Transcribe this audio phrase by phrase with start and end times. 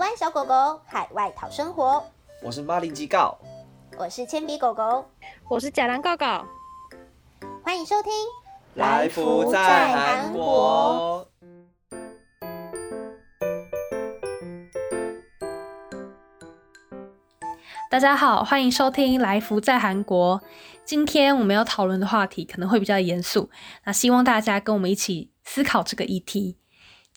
[0.00, 2.02] 湾小狗狗海外讨生活，
[2.42, 3.36] 我是马林吉告，
[3.98, 5.04] 我是铅笔狗狗，
[5.46, 6.46] 我是假狼告告，
[7.62, 8.10] 欢迎收听
[8.76, 11.28] 来福在韩国。
[17.90, 20.40] 大家好，欢迎收听来福在韩国。
[20.82, 23.50] 今天我们要讨论的话题可能会比较严肃，
[23.84, 26.56] 那希望大家跟我们一起思考这个议题。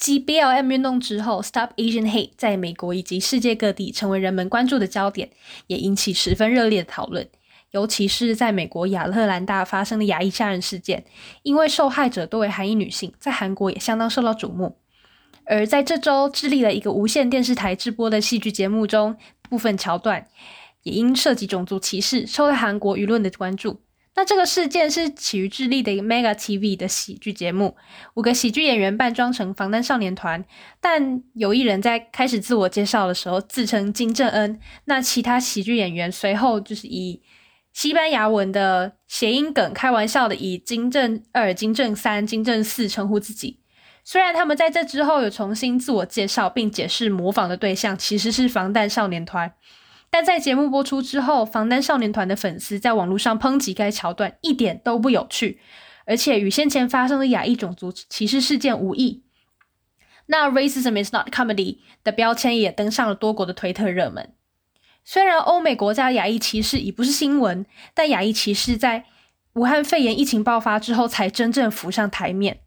[0.04, 5.30] 继 BLM 运动之后，Stop Asian Hate 在美国以及世界各地成为人们关注的焦点，
[5.68, 7.30] 也引起十分热烈的讨论。
[7.72, 11.06] 尤其是在美国亚特兰大发生的亚裔杀人事件，
[11.44, 14.78] 因为受害者多为韩裔女性，在韩国也相当受到瞩目。
[15.46, 19.16] 而在这周致力了一个无线电视台直播的戏剧节目中，
[19.50, 20.28] 部分桥段。
[20.82, 23.80] 也因涉及种族歧视，受到韩国舆论的关注。
[24.16, 27.76] 那这个事件是起于智利的 Mega TV 的喜剧节目，
[28.14, 30.46] 五个喜剧演员扮装成防弹少年团，
[30.80, 37.24] 但有一人在开始自我介绍的时候自称金正恩，那其他喜剧演员随后就是以
[37.74, 43.62] 西班牙文的谐音梗开玩笑的以金正二、金正三、金正四称呼自己。
[44.04, 49.54] 虽然他们在这之后有重新自我介绍，并解释模仿的对象其实是防弹少年团。
[50.14, 55.60] 但在节目播出之后，防弹少年团的粉丝在网络上抨击该桥段一点都不有趣，
[56.06, 59.24] 而且与先前发生的亚裔种族歧视事件无异。
[60.28, 64.36] 那 “Racism is not comedy” 的标签也登上了多国的推特热门。
[65.04, 69.06] 虽然欧美国家亚裔歧视已不是新闻，但亚裔歧视在
[69.54, 72.60] 武汉肺炎疫情爆发之后才真正浮上台面。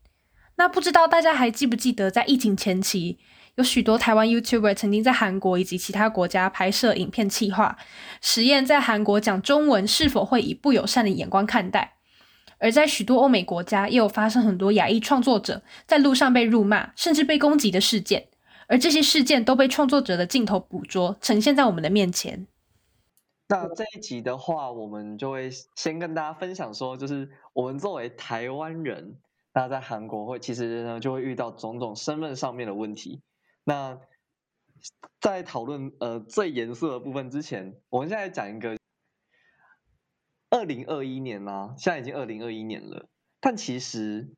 [0.57, 3.21] 那不知道大家还记不记得，在疫情前期，
[3.57, 7.79] 有许多台湾 YouTuber 曾经在韩国以及其他国家拍摄影片企划，
[8.21, 11.95] 实验在韩国讲中文是否会以不友善的眼光看待。
[12.59, 18.29] 而在许多欧美国家，也有发生很多亚裔创作者在路上被辱骂，甚至被攻击的事件。
[18.67, 22.47] 而这些事件都被创作者的镜头捕捉，呈现在我们的面前。
[23.49, 29.17] 那这一集的话，我们就会先跟大家分享说，就是我们作为台湾人，
[29.55, 33.23] 那在韩国会其实呢就会遇到种种身份上面的问题。
[33.69, 34.01] 那
[35.21, 38.79] 在讨论呃最严肃的部分之前，我们现在讲一个
[40.51, 43.09] 二零二一年啊，现在已经二零二一年了，
[43.41, 44.33] 但其实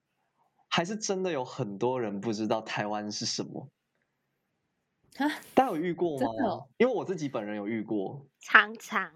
[0.67, 3.69] 还是真的有很多人不知道台湾是什么。
[5.19, 6.65] 啊，大家有遇过吗？
[6.79, 9.13] 因为我自己本人有遇过，常常。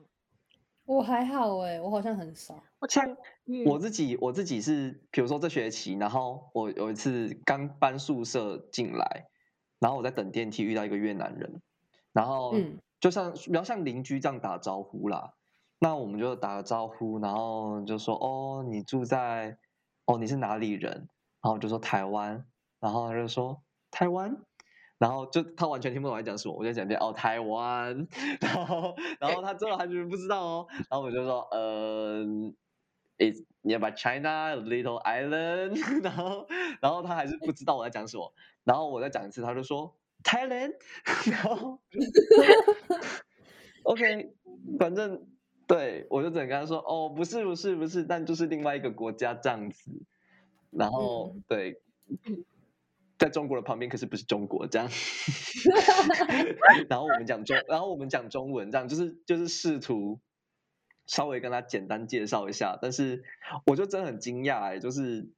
[0.84, 2.62] 我还好哎，我好像很少。
[2.80, 3.16] 我像
[3.64, 9.26] 我自己，我自己是，比如说这学期，然后我有一次刚搬宿舍进来。
[9.82, 11.60] 然后我在等电梯遇到一个越南人，
[12.12, 12.54] 然后
[13.00, 15.34] 就像比较像邻居这样打招呼啦。
[15.81, 19.59] 那我们就打个招呼，然后就说：“哦，你住在……
[20.06, 21.09] 哦，你是哪里人？”
[21.43, 22.47] 然后我就说台湾，
[22.78, 23.60] 然后他就说
[23.91, 24.37] 台湾，
[24.98, 28.06] 然后就他完全听不懂我在讲什么，我就讲遍哦台湾，
[28.41, 32.54] 然后然后他最后还是不知道哦，然后我就说嗯。
[33.22, 35.78] It's nearby China, little island。
[36.02, 36.48] 然后，
[36.82, 38.34] 然后他还是不知道我在讲什么。
[38.64, 40.74] 然后我再讲一次，他就说 Thailand。
[41.30, 41.80] 然后，
[43.84, 44.34] OK，
[44.78, 45.26] 反正
[45.68, 49.92] 对我就只能跟他说，哦，不是，不是，不是，但就是另外一个国家这样子。
[50.70, 51.80] 然后，对，
[53.18, 54.88] 在中国的旁边，可是不是中国这样。
[56.88, 60.18] 然后我们讲中，然后我们讲中文，这样就是就是试图。
[61.12, 63.22] 稍微跟他简单介绍一下，但是
[63.66, 65.30] 我就真的很惊讶哎，就是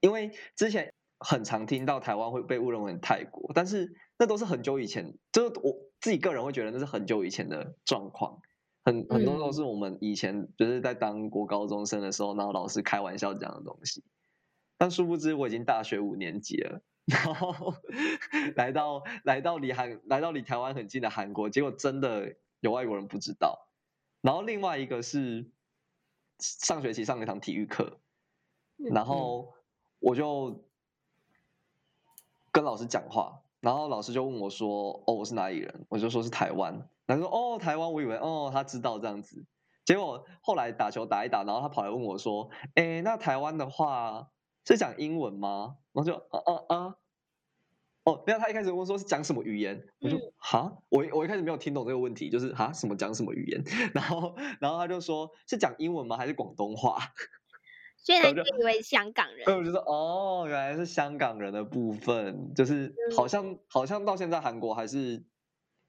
[0.00, 8.40] 因为之前很常听到台湾会被误认为泰国，但是那都是很久以前，就是我自己个人会觉得那是很久以前的状况，
[8.82, 14.02] 很很多都是我们以前就是在当国高中生的时候，然后老师开玩笑讲的东西，
[14.78, 17.74] 但殊不知我已经大学五年级了，然后
[18.56, 23.68] 来到来到离韩来到离台湾很近的韩国，结果真的有外国人不知道。
[24.24, 25.50] 然后另外一个是
[26.38, 27.98] 上学期上了一堂体育课，
[28.78, 29.52] 然后
[29.98, 30.64] 我就
[32.50, 36.88] 跟老师讲话，然后老师就问我说：“哦，我是哪里人？”我就说是台湾。
[37.06, 39.44] 他说：“哦，台湾。”我以为哦，他知道这样子。
[39.84, 44.30] 结果后来打球打一打，然后他跑来问我说：“哎，那台湾的话
[44.64, 46.96] 是讲英文吗？”然后就啊啊啊。
[48.04, 52.70] 哦，没有，他一开始问说是讲什么语言，我就哈，我我一开始没有听懂这个问题，就是哈？
[52.72, 53.62] 什么讲什么语言，
[53.94, 56.16] 然后然后他就说是讲英文吗？
[56.16, 56.98] 还是广东话？
[57.96, 65.24] 虽然以为香港人，对，我就说哦，原来是香港人的部分，就是好像、嗯、好像到现在韩国还是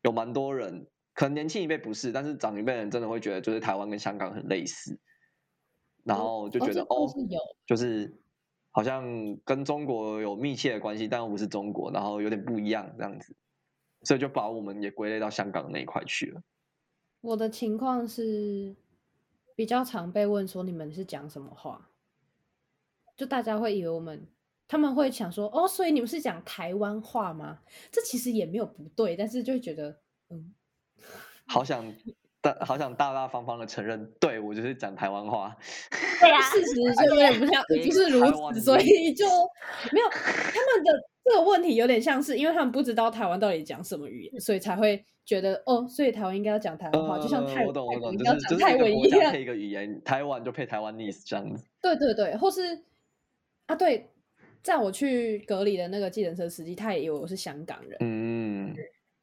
[0.01, 4.97] 有蛮多人，可能年轻一辈不是，但是长一辈人真的会觉得就是台湾跟香港很类似，
[6.05, 7.11] 然后就觉得哦，
[7.65, 8.21] 就是。
[8.75, 13.33] 好像跟中国有密切的关系，但又不是中国，然后有点不一样这样子。
[14.01, 16.43] 所以就把我们也归类到香港那一块去了。
[17.21, 18.75] 我的情况是
[19.55, 21.89] 比较常被问说，你们是讲什么话，
[23.15, 24.27] 就大家会以为我们，
[24.67, 27.61] 他们会想说哦，所以你们是讲台湾话吗？
[27.89, 30.53] 这其实也没有不对，但是就会觉得嗯，
[31.47, 31.81] 好想。
[32.61, 35.55] 好想大大方方的承认，对，我就是讲台湾话。
[36.19, 39.25] 对啊，事实就 有点不像，不是如此，所以就
[39.91, 40.91] 没有他们的
[41.23, 51.65] 这个问题，有点像是因为他们不知道台湾到底讲什么语言，所以才会觉得哦，所以台湾应该要讲台湾话，呃、就像泰，我懂我懂，应该讲泰文一样，就是、配一个语言，台湾就配台湾 nese 这样子。
[51.81, 52.83] 对对对，或是
[53.65, 54.09] 啊，对，
[54.61, 57.97] 在我去隔离的那个计程车司机，他也以为我是香港人。
[58.01, 58.24] 嗯。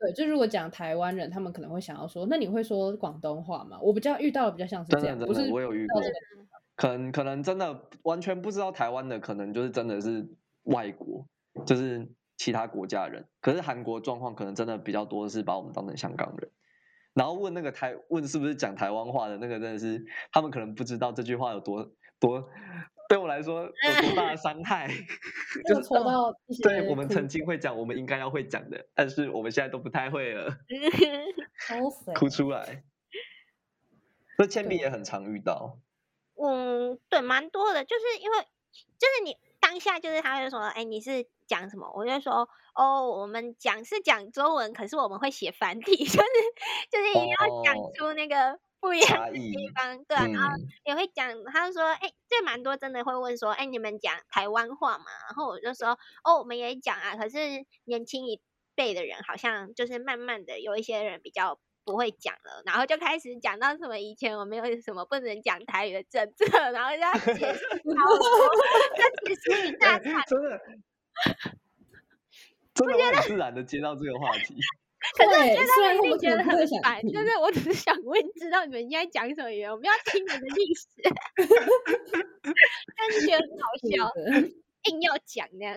[0.03, 3.79] 对，就如果讲台湾人，他们可能会想要说，那你会说广东话吗？
[3.81, 6.03] 我比较遇到的比较像是这样，真的，不是，我有遇过，
[6.75, 10.29] 可能可能真的完全不知道台湾的，可能就是真的是
[10.65, 11.25] 外国，
[11.65, 13.25] 就是其他国家人。
[13.41, 16.51] 可是韩国状况可能真的比较多的是把我们当成香港人，
[17.15, 22.49] 然后问那个台问是不是讲台湾话的那个，真的是他们可能不知道这句话有多多。
[23.13, 24.89] 对我来说有多大的伤害？
[25.69, 30.57] 就是说到对我们曾经会讲，我们应该要会讲的，但是我们现在都不太会了
[32.17, 32.83] 哭出来。
[34.39, 35.77] 那铅笔也很常遇到。
[36.43, 38.39] 嗯，对，蛮多的，就是因为
[38.99, 41.93] 就是你当下就是他会说，哎，你是讲什么？
[41.95, 46.19] 我就说，哦，我们讲是讲中文，可是我们会写繁体，就是
[46.91, 48.59] 就是一定要讲出那个。
[48.83, 55.05] 哦不一样的地方， 对、啊，然后也会讲，他就说，哎、欸，这蛮多真的会问说，哎、欸，你们讲台湾话嘛？
[55.29, 57.39] 然后我就说，哦，我们也讲啊，可是
[57.85, 58.41] 年轻一
[58.75, 67.61] 辈的人好像就是慢慢的有一些人比较不会讲了，然后就开始讲到什么以前我们有什么不能讲台语的政策，然后就要解释，
[68.99, 70.61] 就解释一大串，真的，
[72.75, 74.57] 真的很自然的接到这个话题。
[75.19, 79.71] 可是我觉得他们一定觉得很烦，就是我只是想问，知道你们应该讲什么语言？
[79.71, 80.87] 我们要听你们的历史，
[82.97, 84.11] 但是觉得很好笑，
[84.93, 85.77] 硬要讲那样。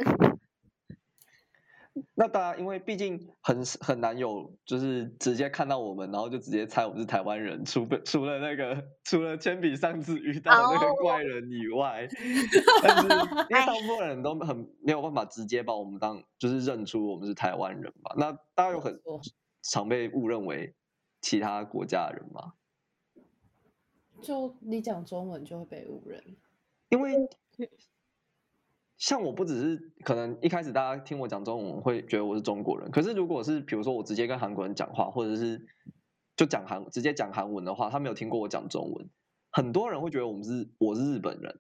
[2.14, 12.06] 那大家因为毕竟很很难有，就是直接看到我们，然后就直接猜我们是台湾人，除除了那个除了铅笔上次遇到的那个怪人以外，
[12.84, 18.14] 但是因为大部分人都很没有办法直接把我们当就是认出我们是台湾人嘛。
[18.18, 19.00] 那大家有很
[19.62, 20.76] 常被误认为
[21.22, 22.54] 其他国家的人吗？
[24.22, 26.22] 就你讲中文就会被误认，
[26.90, 27.30] 因为。
[28.98, 35.62] 像我不只是可能一开始大家听我讲中文会觉得我是中国人，可是如果是比如说我直接跟韩国人讲话，或者是
[36.38, 39.10] 就讲韩直接讲韩文的话，他没有听过我讲中文，
[39.52, 41.60] 很多人会觉得我们是我是日本人。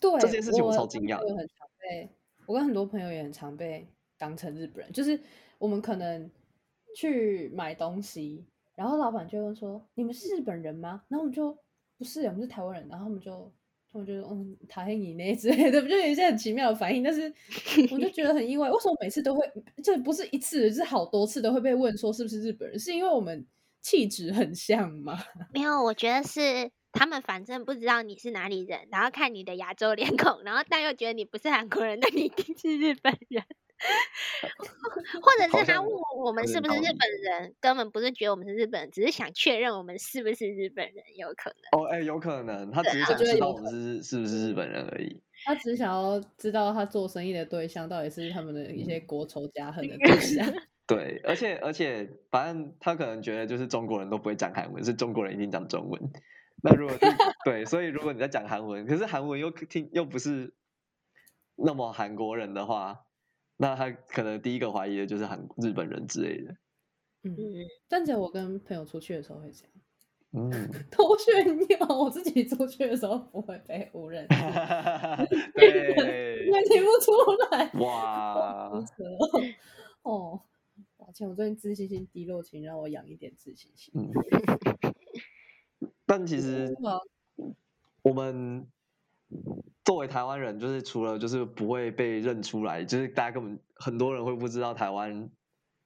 [0.00, 1.16] 对，这件事情我超惊讶。
[1.22, 2.10] 我很常被
[2.46, 3.86] 我跟很多朋友也很常被
[4.16, 5.20] 当成日本人，就是
[5.58, 6.30] 我们可能
[6.96, 11.52] 去买东西，然后老板就会问说：“你们是日本人吗？”然后我们就
[11.98, 13.52] 不是，我们是台湾人，然后我们就。
[13.92, 17.02] 我觉得嗯，讨厌你那之类的，不 就有一些很奇妙的反应？
[17.02, 17.32] 但是
[17.90, 19.46] 我就觉得很意外，为什么每次都会，
[19.84, 22.78] 就不是一次，是好多次都会被问说是不是日本人？
[22.78, 23.46] 是因为我们
[23.82, 25.18] 气质很像吗？
[25.52, 33.44] 没有，我觉得是他们反正不知道你是哪里人，然后看你的亚洲脸孔，然后但又觉得你不是韩国人，那你一定是日本人。
[35.20, 41.80] 或者是他问我们是不是日本人，根本不是觉得我们是日本人，只是想确认我们是不是日本人，有可能。
[41.80, 45.20] 哦，哎、欸，有可能，他只是想知道我们是是不是日本人而已。
[45.44, 50.46] 他只是想要知道他做生意的对象到底是他们的一些国仇家恨的对象。
[50.86, 56.00] 对，而且而且，反正他可能觉得就是中国人都不会讲韩文，是中国人一定讲中文。
[56.62, 57.00] 那如果是
[57.44, 60.54] 对，所以如果你在讲韩文，可是韩文又听又不是
[61.56, 63.00] 那么韩国人的话。
[63.56, 66.56] 那他可能第一个怀疑的就是韩日本人之类的。
[67.24, 67.32] 嗯，
[67.88, 69.72] 但只有我跟朋友出去的时候会这样。
[70.32, 70.50] 嗯，
[70.90, 74.26] 偷炫耀，我自己出去的时候不会被误认。
[75.54, 77.12] 对，因为听不出
[77.50, 77.70] 来。
[77.74, 78.70] 哇。
[80.02, 80.42] 哦，
[80.96, 83.92] 抱歉，我最近自信心低落，请让我养一点自信心。
[83.94, 84.10] 嗯。
[86.06, 86.74] 但其实
[88.02, 88.66] 我们。
[89.84, 95.28] 作为台湾人，就是除了就是不会被认出来，就是大家根本很多人会不知道台湾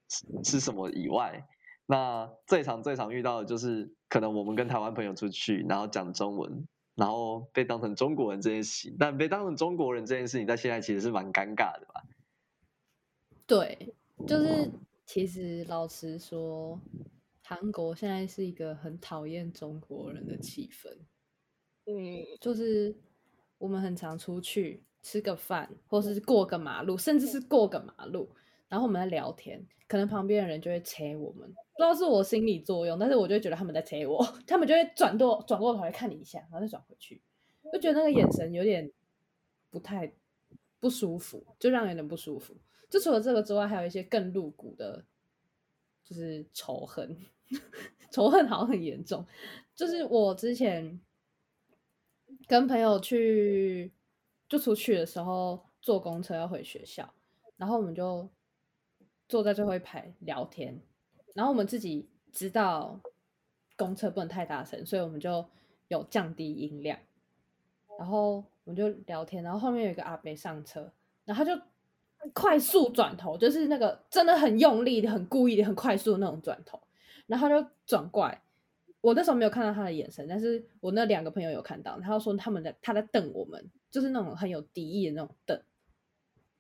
[0.09, 1.49] 是是什么以外，
[1.87, 12.03] 那最常最常遇到的就是可能我们跟台湾朋友出去，然后讲中文，然后被当成中国人这件事情，但被当成中国人这件事情，在现在其实是蛮尴尬的吧？
[13.47, 13.95] 对，
[14.27, 14.71] 就是
[15.07, 16.79] 其实老实说，
[17.43, 20.91] 韩国现在是一个很讨厌中国人的气氛，
[21.87, 21.95] 嗯，
[22.41, 22.95] 就是。
[23.59, 28.29] 我们很常出去吃个饭，或是过个马路，甚至是过个马路，
[28.69, 37.23] 然后我们在聊天，可能旁边的人就会催我们，不知道是我心理作用，但是我就觉得他们在催我， 他们就会转过转过头来看你一下，然后再转回去，
[37.73, 38.91] 就觉得那个眼神有点
[39.71, 40.13] 不太
[40.81, 42.55] 不舒服，就让人有点不舒服。
[42.89, 45.05] 就除了这个之外，还有一些更露骨的，
[46.05, 47.17] 就是仇恨，
[48.13, 49.27] 仇恨好像很严重。
[49.75, 51.01] 就是我之前
[52.47, 53.93] 跟朋友去
[54.49, 57.13] 就出去的时候，坐公车要回学校，
[57.57, 58.29] 然后我们就。
[59.29, 60.81] 坐在最后一排聊天，
[61.35, 63.01] 然后我们自己知道
[63.77, 65.45] 公车不能太大声，所以我们就
[65.89, 66.97] 有降低音量，
[67.99, 70.93] 然后我们就聊天，然后后面有一个阿伯上车，
[71.25, 71.61] 然后他就
[72.33, 76.81] 快速转头，就是那个真的很用力的、很故意的、很快速的那种转头，
[77.27, 78.41] 然后他就转过来，
[79.01, 85.63] 我那时候没有看到他的眼神，但是我那两个朋友有看到，他说他们在他在瞪我们，就是那种很有敌意的那种瞪，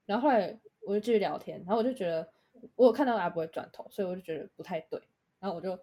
[0.05, 2.29] 然后后来我就继续聊天，然后我就觉得。
[2.75, 4.99] 我有看到阿伯会转头，所以我就觉得不太对。
[5.39, 5.79] 然后我就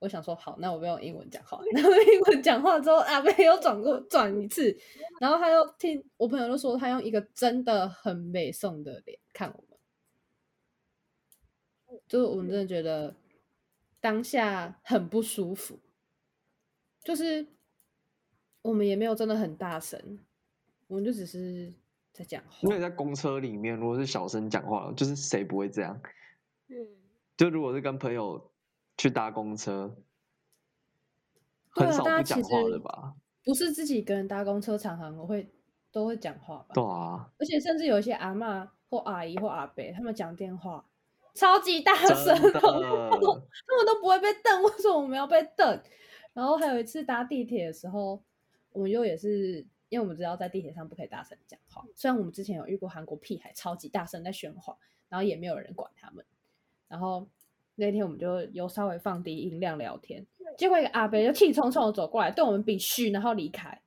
[0.00, 1.60] 我想说，好，那我不用英文讲话。
[1.72, 4.76] 然后英文讲话之后，阿伯又转过转一次，
[5.20, 9.64] 然后他又听我朋友就说，他用一个真的很美颂的脸看我
[11.88, 13.14] 们，就是我们真的觉得
[14.00, 15.78] 当下很不舒服。
[17.08, 17.46] 就是
[18.60, 20.18] 我们也没有真的很大声，
[20.88, 21.72] 我们就只是。
[22.10, 26.00] 在讲话，因为在公车里面，如果是小声讲话，就是谁不会这样？
[26.66, 26.74] 嗯，
[27.36, 28.50] 就如果是跟朋友
[28.96, 29.96] 去搭公车，
[31.70, 33.14] 很少不讲话的吧？
[33.44, 35.48] 不是自己一个人搭公车，常常我会
[35.92, 36.74] 都会讲话吧？
[36.74, 40.84] 对啊，而且甚至有一些阿嬷或阿姨或阿伯，他们讲电话
[41.34, 45.80] 超级大声，他们都不会被瞪，为什么我们要被瞪？
[46.38, 48.22] 然后还有一次搭地铁的时候，
[48.70, 49.66] 我们又也是。
[49.90, 54.76] 因为我们知道在地铁上不可以大声讲话，虽然我们之前有遇过韩国屁孩超级大声在喧哗，
[55.08, 56.22] 然后也没有人管他们。
[56.88, 57.26] 然后
[57.74, 60.26] 那天我们就有稍微放低音量聊天，
[60.58, 63.80] 结果一个阿伯就气冲冲的走过来对我们比嘘，然后离开。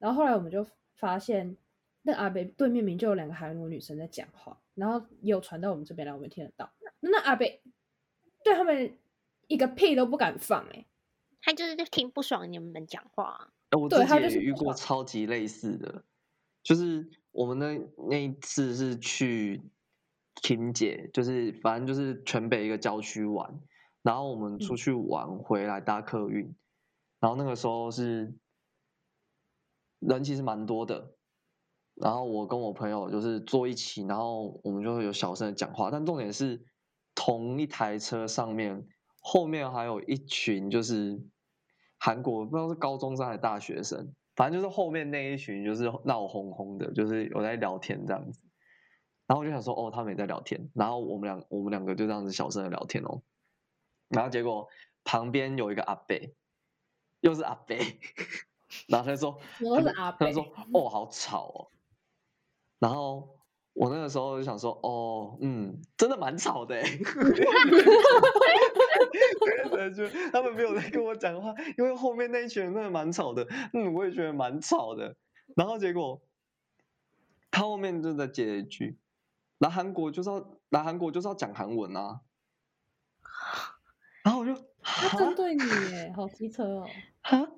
[0.00, 0.66] 然后后来我们就
[0.96, 1.56] 发现，
[2.02, 6.68] 那阿伯对面明就有两个韩国女生在讲话，然后也有传到我们这边来，我们听得到。
[6.98, 7.46] 那阿伯
[8.42, 8.98] 对他们
[9.46, 10.84] 一个屁都不敢放，欸，
[11.44, 13.52] 他就是听不爽你们讲话。
[13.78, 16.04] 我自己也遇过超级类似的，
[16.62, 19.60] 就是我们那那一次是去
[20.36, 23.60] 婷姐，就是反正就是全北一个郊区玩，
[24.02, 26.54] 然后我们出去玩回来搭客运，
[27.20, 28.32] 然后那个时候是
[29.98, 31.16] 人其实蛮多的，
[31.94, 36.64] 然后我跟我朋友就是坐一起，然后我们就会有小声的讲话，但重点是
[37.14, 38.86] 同一台车上面
[39.20, 41.20] 后面还有一群就是。
[41.98, 48.40] 韩国不知道是高中生还是大学生，反正就是后面那一群就是闹哄哄的，就是有在聊天这样子。
[49.26, 50.70] 然后我就想说，哦，他们也在聊天。
[50.74, 53.22] 然后我们两我们两个就这样子小声的聊天哦。
[54.08, 54.68] 然后结果
[55.02, 56.16] 旁边有一个阿伯，
[57.20, 57.76] 又是阿伯，
[58.88, 61.70] 然后他就说，我是阿伯，他就说，哦，好吵哦。
[62.78, 63.38] 然后。
[63.74, 66.80] 我那个时候就想说，哦，嗯，真的蛮吵的，
[69.94, 75.16] 就他们没有在跟我讲话，因为后面那一群人真的蛮吵的，嗯，我也觉得蛮吵的。
[75.56, 76.22] 然后结果
[77.50, 78.96] 他后面就在接一句，
[79.58, 82.20] 来韩国就是要来韩国就是要讲韩文啊。
[84.22, 85.62] 然后我就他针对你
[85.92, 86.86] 耶，好机车哦。
[87.22, 87.48] 哈，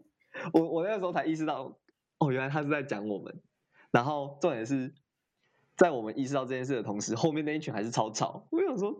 [0.54, 1.78] 我我那个时候才意识到，
[2.18, 3.42] 哦，原来他是在讲我们。
[3.90, 4.94] 然后重点是。
[5.76, 8.46] 在我们意识到这件事的同时，后面那一群还是超吵。
[8.50, 8.94] 我想说，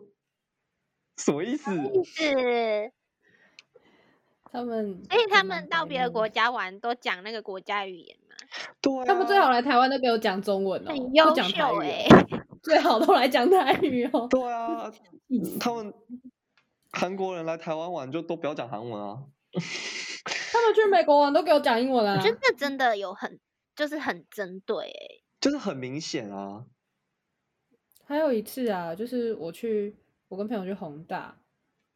[1.17, 1.75] 什么意思？
[1.75, 2.93] 意思？
[4.53, 8.37] 他们，所以他们到别的国家玩都讲那个国家语言嘛？
[8.81, 9.05] 对啊。
[9.05, 12.07] 他们最好来台湾都给我讲中文哦，很优秀哎。
[12.63, 14.27] 最好都来讲台语哦。
[14.29, 14.91] 对啊，
[15.61, 15.93] 他们
[16.93, 19.23] 韩国人来台湾玩就都不要讲韩文啊。
[20.53, 22.17] 他们去美国玩都给我讲英文啊。
[22.17, 23.39] 我觉得这真的有很，
[23.77, 25.26] 就是很针对哎。
[25.41, 26.67] 就是很明显啊！
[28.05, 29.97] 还有一次啊，就是我去，
[30.29, 31.39] 我跟朋友去宏大，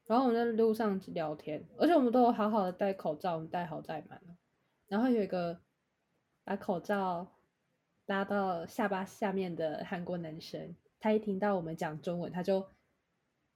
[0.06, 4.36] 然后我们在路上聊天，而且我们都有好好的戴口罩，我们戴好戴满了。
[4.88, 5.60] 然后有一个
[6.44, 7.26] 把口罩
[8.06, 12.66] 拉到下巴下面的韩国男生，他一听到我们讲中文，他就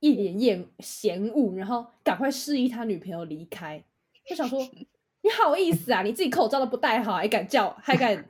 [0.00, 3.84] 一脸厌嫌恶，然后赶快示意他女朋友离开。
[4.28, 4.58] 就想说，
[5.22, 6.02] 你好意思啊？
[6.02, 8.28] 你自己口罩都不戴好，还敢叫，还敢。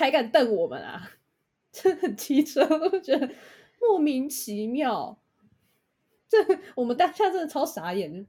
[0.00, 1.12] 还敢瞪我们啊！
[1.70, 3.30] 真很奇车， 我觉得
[3.80, 5.18] 莫名其妙。
[6.28, 6.38] 这
[6.74, 8.26] 我们当下真的超傻眼。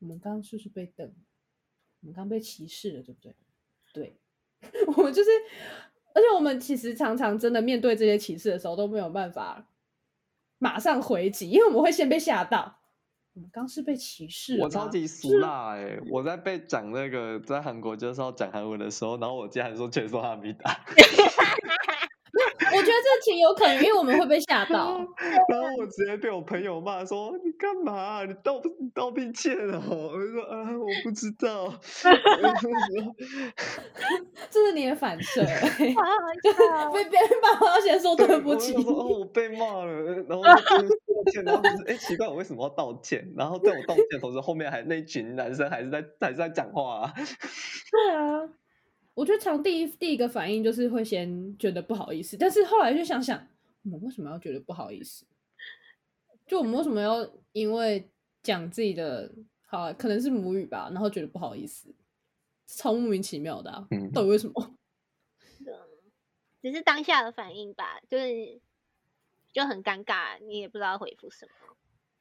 [0.00, 1.12] 我们刚刚是不是被瞪？
[2.00, 3.34] 我们刚被歧视了，对不对？
[3.92, 4.16] 对，
[4.96, 5.30] 我们就是，
[6.14, 9.66] 而且我们其实常常真的面对这些歧视的时候都没有办法
[10.58, 12.80] 马上回击，因为我们会先被吓到。
[13.34, 16.00] 我们刚是被歧视，我超级俗辣哎、欸！
[16.08, 20.72] 我在被讲那个在韩国就是要讲韩文的时候，然后我竟然说全说哈密达。
[22.66, 24.98] 我觉得这挺有可能，因为我们会被吓到。
[25.48, 28.24] 然后我直接被我朋友骂说：“你干嘛？
[28.24, 29.80] 你道你盗币窃哦！”
[30.12, 31.72] 我就说：“啊，我不知道。”
[34.50, 35.94] 这是你的反射，被
[37.04, 38.74] 别人骂，我要先说对不起。
[38.74, 39.92] 我说：“哦，我被骂了。”
[40.28, 40.58] 然后就道
[41.24, 43.32] 歉，然后就是哎，奇怪，我为什么要道歉？
[43.36, 47.14] 然后在我道歉的同时，后面还那群男生还是在还是在讲话啊。
[47.90, 48.48] 对啊。
[49.14, 53.46] 我觉得常第一第一个反应就是会先觉得不好意思，但是后来就想想，
[53.84, 55.24] 我们为什么要觉得不好意思？
[56.48, 58.10] 就我们为什么要因为
[58.42, 59.32] 讲自己的
[59.66, 61.94] 好，可能是母语吧，然后觉得不好意思，
[62.66, 63.86] 超莫名其妙的啊！
[63.92, 64.74] 嗯，到底为什么？
[66.60, 68.60] 只是当下的反应吧，就是
[69.54, 71.52] 就很尴尬，你也不知道回复什么。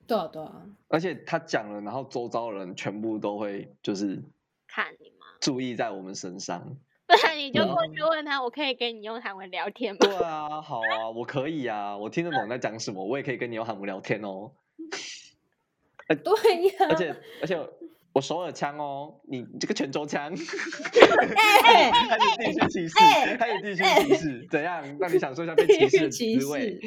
[0.08, 0.66] 对啊，对啊。
[0.88, 4.24] 而且他讲了，然后周遭人全部都会就是
[4.68, 5.12] 看你。
[5.42, 9.98] 注意在我们身上，不然你就过去问他，我可以跟你用韩文聊天吗？
[10.00, 14.52] 对啊，好啊，我可以啊，我听得懂在讲什么，我也可以跟你用韩文聊天哦。
[16.08, 17.70] 对呀，而且而且。
[18.14, 20.32] 我首尔腔哦，你这个泉州腔，
[21.66, 22.94] 哎，还有地区歧视，
[23.40, 24.84] 还有地区歧视，怎样？
[25.00, 26.80] 让你享受一下被歧视的滋 味？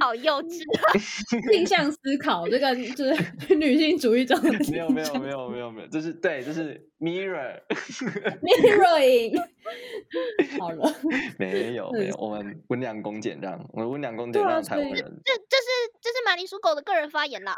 [0.00, 0.82] 好幼稚啊！
[1.52, 4.50] 定向思考，这个就是女性主义中的。
[4.72, 7.60] 没有没有没有没有没有，就是对，就是 mirror
[8.40, 9.36] mirroring。
[10.58, 10.94] 好了，
[11.38, 15.20] 没有没有，我们温良恭俭让，我们温良恭俭让台湾人。
[15.24, 15.68] 这这是
[16.00, 17.54] 这是马铃薯狗的个人发言啦。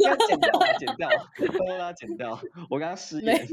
[0.00, 1.08] 要剪掉，剪掉。
[1.38, 3.46] 都让他剪掉，我刚刚失言。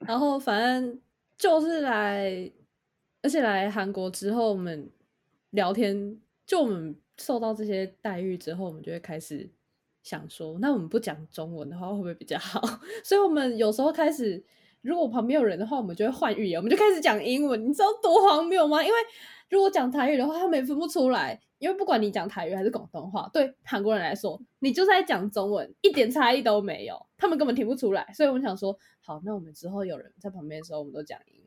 [0.00, 1.00] 然后反正
[1.36, 2.50] 就是来，
[3.22, 4.90] 而且来韩国之后，我们
[5.50, 9.48] 聊天，就我们受到这些待遇之后，我们就会开始
[10.08, 12.62] 想说，那我们不讲中文的话，会不会比较好？
[13.04, 14.42] 所以我们有时候开始，
[14.80, 17.68] 如果旁边有人的话，我们就会换语言，我们就开始讲英文。
[17.68, 18.82] 你知道多荒谬吗？
[18.82, 18.94] 因为
[19.50, 21.38] 如果讲台语的话，他们也分不出来。
[21.58, 28.10] 因为不管你讲台语还是广东话，对韩国人来说，你就是在讲中文，一点差异都没有，他们根本听不出来。
[28.14, 31.37] 所以我们想说，好，那我们之后有人在旁边的时候，我们都讲英。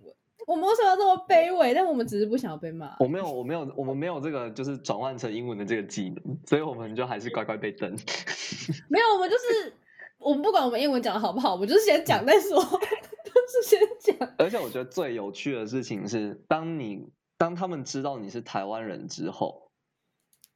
[0.47, 1.73] 我们为什么要这么卑微？
[1.73, 2.95] 但我们只是不想要被骂。
[2.99, 7.91] 我没有，我没有，我们没有这个就是转换成英文的这个技能，所以我们就还是乖乖被瞪。
[8.89, 9.73] 没有，我们就是
[10.17, 14.33] 我们不管我们英文讲的好不好，我们就是先讲再说， 就是先讲。
[14.37, 19.69] 而且我觉得最有趣的事情是，当你当他们知道你是台湾人之后。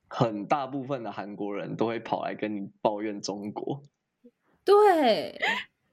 [0.08, 3.82] 很大部分的韩国人都会跑来跟你抱怨中国，
[4.63, 5.36] 对，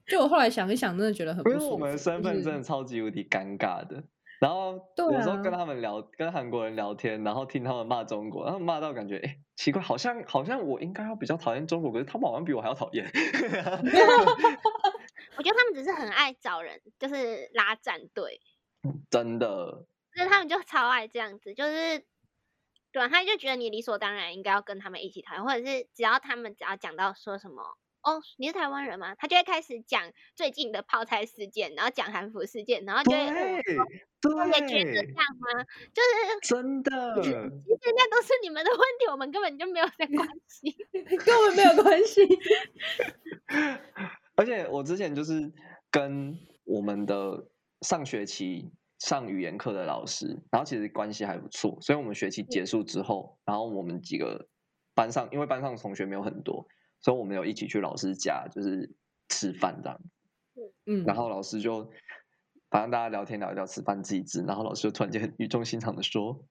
[0.07, 4.03] 就我后来想一想，真的觉得很不，因为我们的身份真的超级无敌尴尬的。
[4.39, 13.05] 然后有时候跟他们聊，啊、跟韩国人聊天，然后听他们骂中国，然后骂到感觉，哎，奇怪，好像好像我应该要比较讨厌中国，可是他们好像比我还要讨厌。
[15.37, 18.41] 我觉得他们只是很爱找人，就是拉战队，
[19.09, 22.03] 真的，就是他们就超爱这样子，就是。
[22.91, 29.15] 对啊，他就觉得你理所当然应该要跟他们一起讨论，或者是只要他们只要讲到说什么哦，你是台湾人吗？
[29.15, 33.61] 他就会开始讲最近的泡菜事件，然后讲韩服事件，然后就会
[34.21, 35.63] 对，我也觉得这样吗？
[35.93, 42.21] 就是真的，其实那都是你们的问题，我们根本就没有在关系， 根本没有关系。
[44.35, 45.51] 而且我之前就是
[45.89, 47.47] 跟我们的
[47.81, 48.71] 上学期。
[48.99, 54.47] 上语言课的老师，然后其实关系还不错，所以我们学期结束之后，然后我们几个
[54.95, 56.65] 班上，因为班上同学没有很多，
[57.03, 58.95] 所以我们有一起去老师家，就是
[59.29, 59.99] 吃饭这样。
[60.85, 61.91] 嗯，然后老师就
[62.69, 66.43] 反正大家聊天聊一聊，吃饭自己吃，然后老师就突然间很语重心长的说，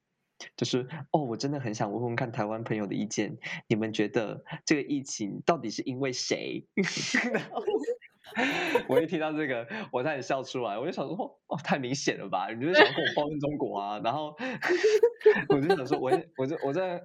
[0.57, 6.67] 就是哦，我真的很想问问看台湾朋友的意见，你们觉得这个疫情到底是因为谁？
[8.88, 10.79] 我一听到这个，我差点笑出来。
[10.79, 12.49] 我就想说，哦，太明显了吧？
[12.51, 14.01] 你就是想跟我抱怨中国啊？
[14.03, 14.35] 然后
[15.51, 17.03] 我就想说，我我就我在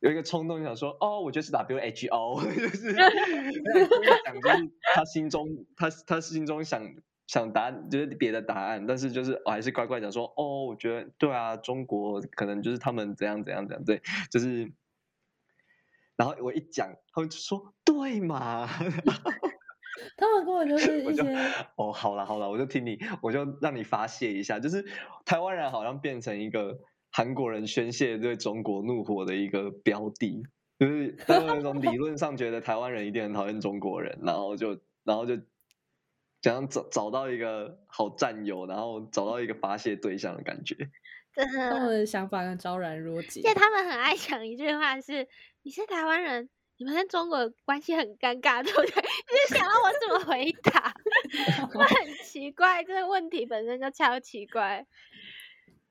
[0.00, 2.92] 有一个冲动，想说，哦，我觉得是 WHO， 就是
[4.24, 6.82] 讲就是他心中他他心中想
[7.26, 14.72] 想答案就是别的答案，但是就是我还是乖乖讲说，哦，我觉得对啊，中国可能就是他们怎样怎样怎样，对，就是。
[16.16, 18.68] 然后我一讲，他们就说对嘛。
[20.16, 21.22] 他们根本就是一些
[21.74, 24.60] 哦，好了好了，我就听你，我就让你发泄一下。
[24.60, 24.84] 就是
[25.24, 26.78] 台湾人好像变成一个
[27.16, 30.42] 韩国人宣泄对中国怒火的一个标的，
[30.80, 35.38] 就是那种理论上觉得台湾人一定很讨厌中国人，然后就然后就
[36.42, 40.76] 想找找到一个好战友，然后找到一个发泄对象的感觉。
[41.32, 43.42] 真的，他们的想法跟昭然若揭。
[43.42, 45.28] 而且他们很爱讲一句话是
[45.62, 50.92] ：“你是台湾人，你们跟中国关系很尴尬，对不对？”就是想要我怎么回答，
[51.74, 54.84] 我很奇怪，这个问题本身就超奇怪。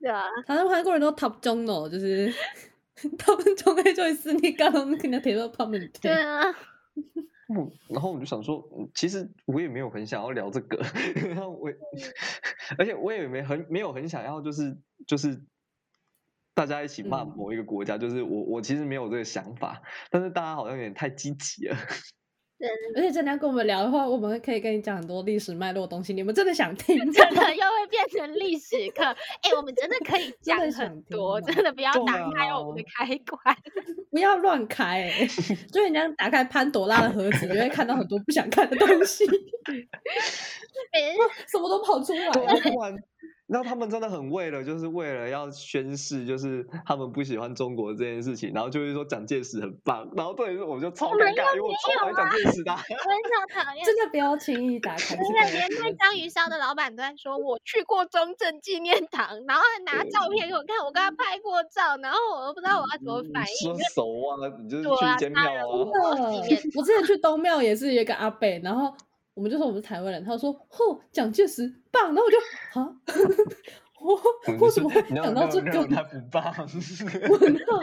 [0.04, 2.30] 对啊，反正韩国人都 top 中哦，就是
[3.18, 5.90] 他们从来就会私密干，我们肯定提到他们。
[6.02, 6.44] 对啊。
[7.48, 10.84] 嗯，然后我就想说，其实我也没有很想要聊这个，
[11.30, 11.72] 然 后我，
[12.78, 15.42] 而且我也没很没有很想要，就是就是
[16.54, 21.78] 大家一起骂某一个国家，嗯、就是我我其实没有这个想法，但是大家好像有点太积极了。
[22.96, 26.14] 而且真的要跟我们聊的话，我们可以跟你讲很多历史脉络的东西。
[26.14, 26.98] 你们真的想听？
[27.12, 29.04] 真的又会变成历史课？
[29.04, 33.56] 哎、欸，我们真的可以讲很多，真的，真的不要打开我们的开关，
[34.12, 35.28] 不要乱开、欸。
[35.28, 39.26] 所以人家打开潘朵拉的盒子，你就会看到很多不想看的东西，
[41.48, 42.34] 什么都跑出来了。
[43.54, 50.10] 然后他们真的很为了，就是为了要宣誓，就是他们不喜欢中国这件事情，然后就会说蒋介石很棒。
[50.16, 52.72] 然后对于我就超尴尬，因为我超讨厌蒋介石的。
[52.74, 55.16] 我很讨厌， 真的不要轻易打开。
[55.16, 63.70] 现在连卖章鱼烧的老板都在说，我去过中正纪念堂，然后还拿照片给我看，我跟他拍过照，然后我都不知道我要怎么反应。
[63.70, 64.02] 说熟
[64.34, 65.62] 啊，你就是去一间庙啊。
[66.76, 68.92] 我之前去东庙也是一个阿北，然后。
[69.36, 72.38] 我们就说我们是台湾人，他说：“嚯，蒋介石棒！”然后我就
[72.80, 72.96] 啊，
[74.00, 75.72] 我为什么会讲到这个？
[75.88, 77.80] 他不棒，我知道，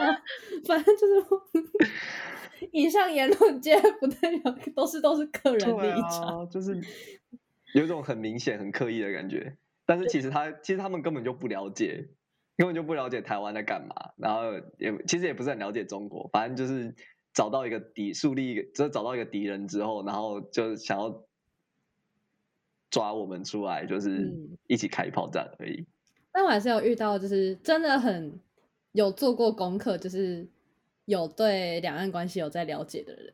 [0.65, 6.79] 反正就是以上言论皆不代表，都是都是个人立场，啊，就是
[7.75, 9.57] 有种很明显、很刻意的感觉。
[9.85, 12.07] 但是其实他其实他们根本就不了解，
[12.55, 16.29] 根本就不了解台湾在干嘛，然后也其实也不是很了解中国。
[16.31, 16.95] 反正就是
[17.33, 21.25] 找到一个敌，树立一个，就是找到一个敌人之后，然后就想要。
[22.91, 24.31] 抓我们出来，就是
[24.67, 25.79] 一起开炮战而已。
[25.79, 25.85] 嗯。
[26.31, 28.39] 但我还是有遇到，就是真的很
[28.91, 30.47] 有做过功课，就是
[31.05, 33.33] 有对两岸关系有在了解的人，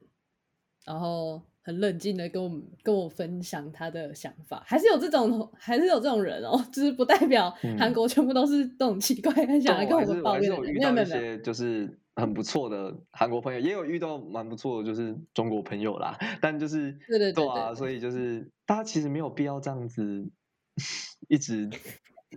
[0.86, 4.63] 然后很冷静的跟我们跟我分享他的想法。
[4.65, 10.74] 还是有这种，还是有这种人哦， 就是不代表韩国全部都是这种奇怪很想来跟我们抱怨的人。
[10.74, 12.00] 没有没有，就是。
[12.17, 16.17] 很不错的韩国朋友，也有遇到蛮不错的，就是中国朋友啦。
[16.41, 20.27] 但就是对对对，所以就是大家其实没有必要这样子
[21.30, 21.69] 一直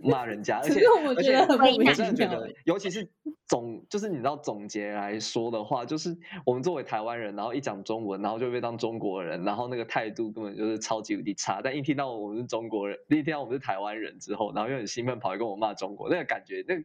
[0.03, 3.09] 骂人家，而且我觉得很而且我真的觉得，尤其是
[3.47, 6.15] 总就是你知道总结来说的话，就是
[6.45, 11.59] 我们作为台湾人，然后一讲中文，然后就被当中国人，然后那个态度根本就是超级无敌差。
[11.63, 16.83] 但一听到我们是中国人，一听到我们是台湾人之后，然后又很兴奋跑来跟我骂中国，那个感觉那个。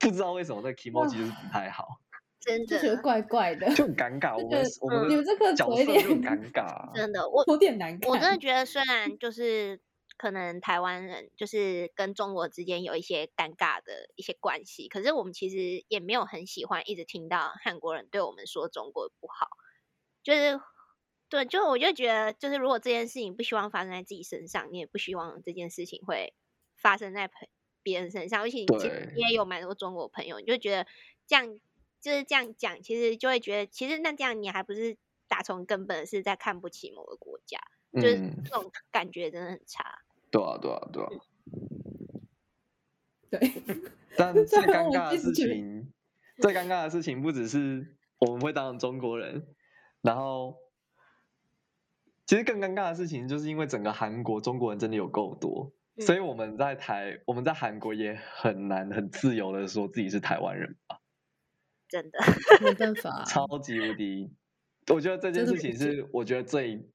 [0.00, 1.86] 不知道为什么那 kimochi 就是不太好，
[2.40, 4.36] 真的觉得怪怪的， 就很尴尬。
[4.36, 8.10] 我们我们你们这个角色就很尴尬， 真的我有点难看。
[8.10, 9.80] 我真的觉得，虽然就是
[10.16, 19.48] 可能台湾人就是跟中国之间有一些尴尬的一些关系，可是我们其实也没有很喜欢一直听到韩国人对我们说中国不好。
[20.24, 20.60] 就是
[21.30, 26.34] 对，就我就觉得，就是如果这件事情不希望发生在自己身上，你也不希望这件事情会
[26.76, 27.48] 发生在朋。
[27.88, 28.66] 别人身上，而且
[29.16, 30.86] 你也有蛮多中国朋友，你就觉得
[31.26, 31.58] 这样
[32.00, 34.96] 就是这样讲，其实就会觉得，其实那这样你还不是
[35.26, 37.58] 打从根本是在看不起某个国家，
[37.92, 40.02] 嗯、就是这种感觉真的很差。
[40.30, 41.08] 对啊，对啊，对啊。
[43.30, 43.52] 对。
[44.16, 45.92] 但最尴尬的事情，
[46.42, 49.46] 最尴尬的事情不只是我们会当中国人，
[50.02, 50.56] 然后
[52.26, 55.72] 其实更尴尬的事情，就是因为整个韩国中国人真的有够多。
[56.00, 61.00] 所以我们在台，我们在韩国也很难很自由的说自己是台湾人吧？
[61.88, 62.18] 真的
[62.62, 64.30] 没办法，超级无敌。
[64.92, 66.86] 我觉得这件事情是我觉得最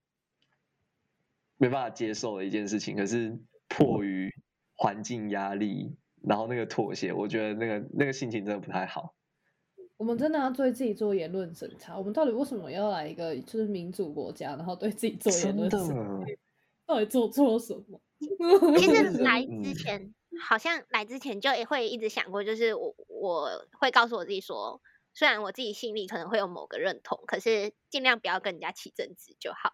[1.57, 2.95] 没办法接受的一件事情。
[2.95, 4.33] 可是迫于
[4.75, 9.13] 环境压力，然后那个妥协，我觉得那个那个心情真的不太好。
[9.97, 11.97] 我们真的要对自己做言论审查。
[11.97, 16.25] 我们到底为什么要来一个就是民主国家，然后对自己做言论审查？
[16.85, 18.01] 到底做错了什么？
[18.77, 24.81] 其实来之前，好像来之前就也会一直想过，就是我我会告诉我自己说，
[25.13, 29.73] 虽然我自己心里可能会有某个认同，可是尽量不要跟人家起争执就好。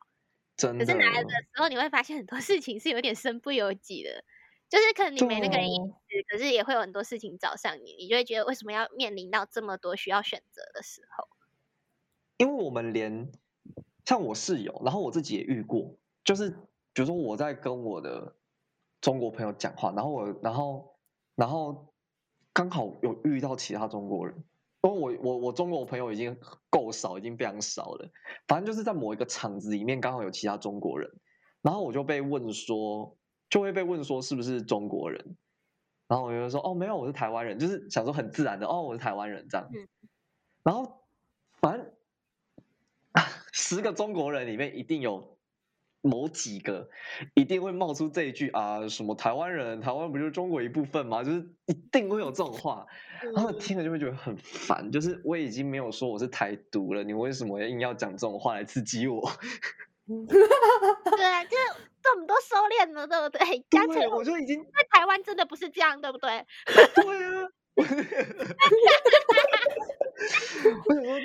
[0.58, 0.86] 真的。
[0.86, 4.24] 可是来的时候，你会发现很多事情是有点身不由己的，
[4.67, 11.28] 就是可能你没那个意思，可是也会有很多事情找上你，你就会觉得为什么要面临到这么多需要选择的时候？
[12.38, 13.32] 因为我们连
[14.06, 16.58] 像我室友，然后我自己也遇过，就是
[16.99, 18.35] 比如说我在跟我的。
[19.01, 20.93] 中国朋友讲话，然后我，然后，
[21.35, 21.93] 然后
[22.51, 24.35] 刚好有遇到其他中国人，
[24.81, 26.38] 因为我我我中国朋友已经
[26.69, 28.12] 够少，已经非常少了。
[28.45, 31.09] 反正就是在某一个场子里面，刚好有其他中国人，
[31.62, 33.17] 然后我就被问说，
[33.49, 35.38] 就会被问说是不是中国人，
[36.09, 39.65] 然后我就说哦没有，我是台湾人，就是想说很自然的哦，我是台湾人这样，
[40.62, 41.07] 然后
[41.62, 41.93] 反正
[43.53, 45.38] 十个中国人里面一定有。
[46.01, 46.89] 某几个
[47.33, 51.23] 一定会冒出这一句啊，什么台湾人，台湾不就是中国一部分吗？
[51.23, 52.85] 就是一定会有这种话，
[53.33, 54.91] 然后听了就会觉得很烦。
[54.91, 59.21] 就是我已经没有说我是台独了，你为什么硬要讲这种话来刺激我？
[60.07, 61.63] 对啊，就是
[62.01, 63.65] 这么多收敛了，对不对？
[63.69, 66.45] 对，我就已经在台湾真的不是这样，对不对？
[66.95, 67.47] 对啊。
[67.75, 67.95] 为什
[71.01, 71.19] 么？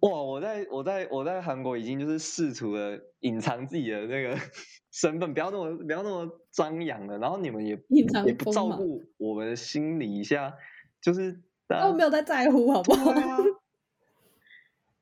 [0.00, 0.22] 哇！
[0.22, 4.38] 我在我在我在韩国已经就是试图了隐藏自己的那个
[4.90, 7.18] 身份，不要那么不要那么张扬了。
[7.18, 7.78] 然后你们也
[8.24, 10.54] 也不照顾我们的心理一下，
[11.02, 13.10] 就是都没有在在乎，好不好？
[13.10, 13.38] 啊、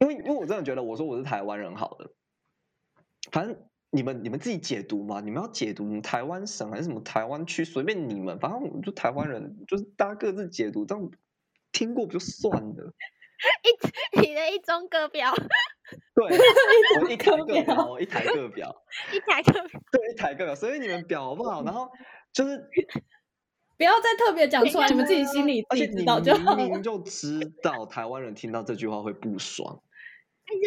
[0.00, 2.12] 因为因为我真的觉得，我说我是台湾人好了，
[3.30, 3.56] 反正
[3.90, 11.10] 你们你们自己解读嘛，你们要解读台湾省还是什么台湾区，随便你们，反正我们就台湾人，就是大家各自解读，这样
[11.70, 12.92] 听过不就算了。
[13.62, 15.32] 一 你的一中各表，
[16.14, 16.26] 对，
[17.00, 18.74] 我一台各表，一台各表，
[19.12, 21.62] 一台各表，对，一台各表，所以你们表好不好？
[21.64, 21.88] 然后
[22.32, 22.58] 就是
[23.76, 26.56] 不要再特别讲出来，你们自己心里自己知道就好。
[26.56, 29.80] 明明就知道台湾人听到这句话会不爽，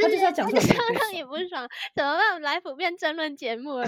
[0.02, 2.42] 他就是要讲出来让你不爽，怎么办？
[2.42, 3.88] 来普遍争论节目了。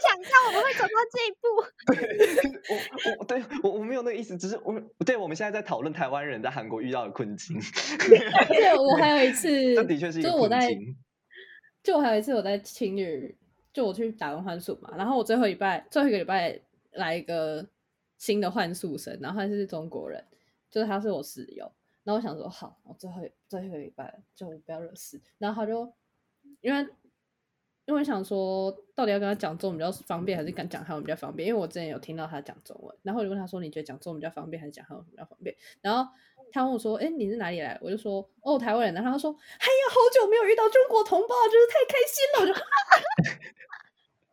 [0.00, 1.46] 想象我们会走到这一步。
[1.92, 7.58] 对，我我对我我没有那个意思，只是我对我们现在在讨论台湾人在韩国遇到的困境。
[8.48, 10.96] 对，我还有一次， 这的确是一个困境。
[11.82, 13.36] 就我还有一次我在情侣，
[13.72, 16.60] 就我去打工换宿嘛，然后我最后一拜最后一个礼拜
[16.92, 17.66] 来一个
[18.18, 20.22] 新的换宿生，然后他是中国人，
[20.70, 21.70] 就是他是我室友，
[22.04, 25.92] 然后我想说好，我最后最后一个礼拜就不要惹事，然后他就
[26.60, 26.86] 因为。
[27.88, 31.48] 因为我想说，到底要跟他讲中文比较方便，还是讲讲韩文比较方便？
[31.48, 36.12] 因为我之前有听到他讲中文，然后我就问他说：“你觉得讲中文比较方便，还是讲韩文比较方便？”然后
[36.52, 42.62] 他问我说：“哎，你是哪里来？”我就说：“哦，台湾人。”然后他说：“哎呀，好久没有遇到中国同胞，真是太开心了。”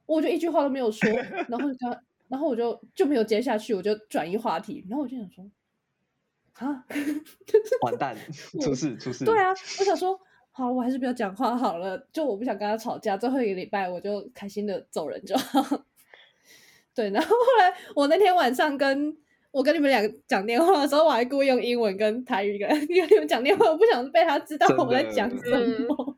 [0.06, 1.10] 我就， 我就一句话都没有说，
[1.48, 4.86] 然后他，然后我就就没有接下去，我就转移话题。
[4.89, 5.50] 然后我就想说
[6.60, 6.84] ：“啊，
[7.84, 8.18] 完蛋，
[8.60, 10.20] 出事出事！”对啊，我想说。
[10.58, 12.08] 好，我还是不要讲话好了。
[12.13, 15.62] 就我不想跟他吵架，最后一个礼拜我就开心的走人就好。
[16.96, 19.18] 对，然后后来我那天晚上跟
[19.52, 26.18] 我跟你们俩讲电话的时候，我还故意用英文跟台语跟 跟你们讲电话，我不想被他知道我在讲什么。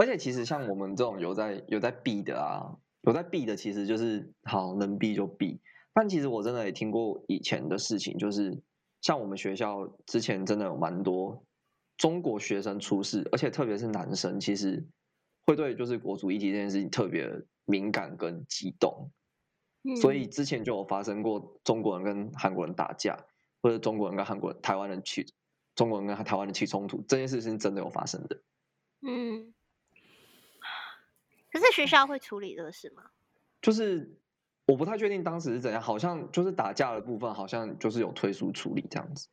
[0.00, 5.60] 而且其实像我们这种有在有在避的啊，有在避的，其实就是好能避就避。
[5.94, 8.60] 但其实我真的也听过以前的事情，就是
[9.00, 11.44] 像我们学校之前真的有蛮多。
[11.98, 14.82] 中国学生出事，而且特别是男生，其实
[15.44, 17.28] 会对就是国足议题这件事情特别
[17.66, 19.10] 敏感跟激动，
[19.82, 23.18] 嗯，所以之前就有发生过中国人跟韩国人打架，
[23.60, 25.26] 或者中国人跟韩国人、台湾人起
[25.74, 28.40] 中国人跟台湾人起冲突，这件事情真的有发生的。
[29.02, 29.52] 嗯，
[31.52, 33.10] 可是学校会处理这个事吗？
[33.60, 34.16] 就是
[34.66, 39.28] 我不太确定当时是怎样，好像就是打架的部分，好像就是有退缩处理这样子。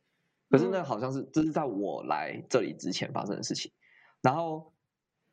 [0.48, 3.72] 可是那好像是这是在我来这里之前发生的事情，
[4.22, 4.72] 然后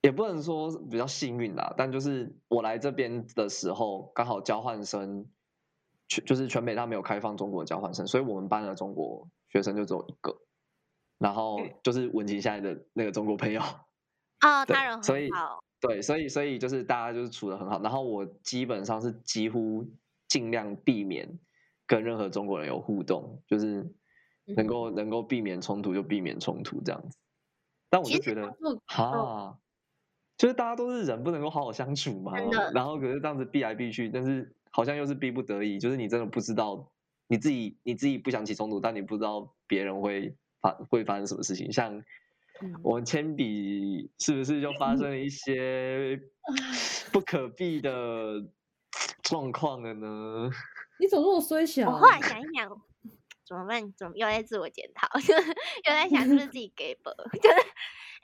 [0.02, 5.28] 也不能说比较幸运啦，但就是我来这边的时候刚好交换生，
[6.08, 10.36] 全就是全北大没有开放中国交换生，所以我们班的中国学生就只有一个，
[11.19, 13.62] 然后就是文琪现在的那个中国朋友
[14.39, 15.30] 啊， 他人所以
[15.80, 19.86] 对，所以所以就是大家就是处的很好，然后我基本上是几乎
[20.28, 21.39] 尽量避免
[21.86, 23.93] 跟任何中国人有互动，就是。
[24.45, 27.17] 能够能够避免冲突就避免冲突这样子，
[27.89, 28.53] 但我就觉得
[28.88, 29.58] 哈，
[30.38, 32.34] 就是大家都是人，不能够好好相处嘛。
[32.73, 36.91] 然后可是这样子避来避去，但是好像又是逼不得已，就是你真的不知道
[37.27, 41.71] 你自己你自己不想起冲突，但你不知道别人会发会发生什么事情。
[41.71, 42.03] 像
[42.82, 46.19] 我们铅笔是不是就发生了一些
[47.13, 48.43] 不可避的
[49.21, 50.49] 状况了呢？
[50.99, 51.89] 你怎么那么衰小？
[51.89, 52.82] 我后来想一想。
[53.45, 53.93] 怎么办？
[53.97, 55.08] 怎么又在自我检讨？
[55.19, 57.13] 就 是又在想是不是自己 给本？
[57.41, 57.56] 就是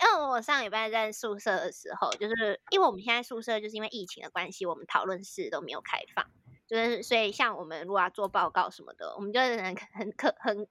[0.02, 6.26] 因为我上礼拜在宿舍的时候，就是因为我们现在宿舍就是因为疫情的关系，我们讨论室都没有开放，
[6.68, 10.68] 就是所以像我们如果要做报告什么的，我们就是很很克很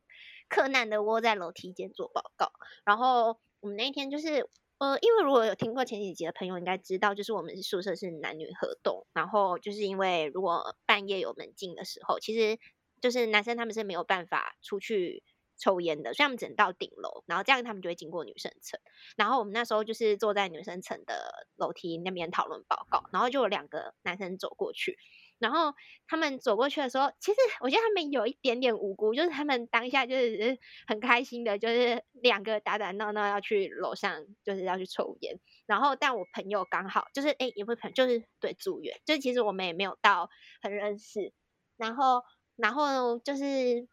[0.49, 2.51] 克难的窝在楼梯间做报告。
[2.85, 12.59] 然后我们那一天就是呃，因为如果有听过前几集的朋友应该知道，就是我们是宿舍是男女合栋，然后就是因为如果半夜有门禁的时候，其实。
[13.01, 15.23] 就是男生他们是没有办法出去
[15.59, 18.79] 抽烟的，所以他们只能到顶楼，然后这样他们就会经过女生层。
[19.17, 24.97] 然后我们那时候就是坐在女生层的楼梯那边讨论报告，然后就有两个男生走过去。
[25.39, 25.73] 然后
[26.09, 30.59] 他们走过去的时候，其实我觉得他们有一点点无辜，就是他们当下就是
[30.89, 35.39] 很开心的，就是两个打打闹闹要去楼上，就是要去抽烟。
[35.65, 40.29] 然后但我朋友刚好就是哎，也不是朋友，就是对组员，就是其实我们也没有到
[40.61, 41.33] 很认识。
[41.77, 42.25] 然后
[42.59, 43.88] 然后就是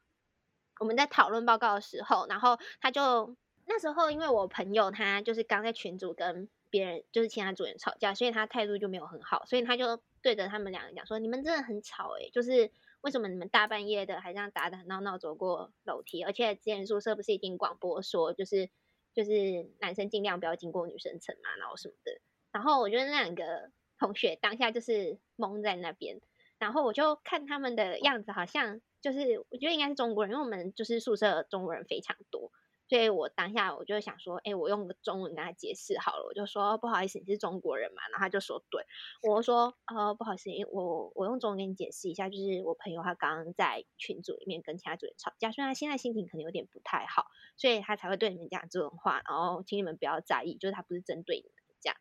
[0.81, 10.01] 我们在讨论报告的时候，然后他就那时候因为我朋友他就是刚在群组跟别人就是其他组员吵架，所以他态度就没有很好，所以他就。
[10.25, 16.23] 对着他们两个讲说：“你们真的很吵哎，就是为什么你们大半夜的还这样打打闹闹走过楼梯？
[16.23, 18.71] 而且之前宿舍不是已经广播说，就是
[19.13, 22.19] 就是男生尽量不要经过女生层嘛，然后什么的。
[22.51, 26.19] 然后我觉得那两个同学当下就是懵在那边，
[26.57, 32.51] 然后我就看他们的样子，好像就是我觉得应该是中国人，因为我们就是宿舍中国人非常多。”
[32.87, 38.03] 所以我当下我就想说，哎，我用个中文跟他解释好了，我就说不好意思，你是中国人嘛？
[38.11, 38.85] 然后他就说对，
[39.23, 47.25] 我说呃不好意思，我我用中文跟你解释一下，就是我朋友他刚刚在群组里面跟其他组员吵架，虽然他现在心情可能有点不太好，
[47.57, 51.97] 所以他才会对你们讲这种话，然后请你们不要在意，就是他不是针对你们这样。